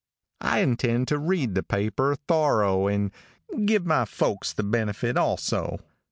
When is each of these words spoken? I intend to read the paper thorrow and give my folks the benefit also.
I 0.39 0.61
intend 0.61 1.07
to 1.09 1.19
read 1.19 1.53
the 1.53 1.61
paper 1.61 2.15
thorrow 2.27 2.87
and 2.87 3.11
give 3.65 3.85
my 3.85 4.05
folks 4.05 4.51
the 4.51 4.63
benefit 4.63 5.15
also. 5.15 5.79